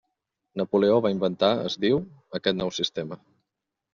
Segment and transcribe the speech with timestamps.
[0.61, 2.01] Napoleó va inventar, es diu,
[2.39, 3.19] aquest nou sistema.